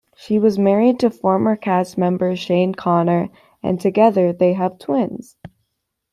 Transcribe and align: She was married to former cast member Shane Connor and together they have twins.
She 0.15 0.39
was 0.39 0.57
married 0.57 0.99
to 1.01 1.11
former 1.11 1.55
cast 1.55 1.95
member 1.95 2.35
Shane 2.35 2.73
Connor 2.73 3.29
and 3.61 3.79
together 3.79 4.33
they 4.33 4.53
have 4.53 4.79
twins. 4.79 5.37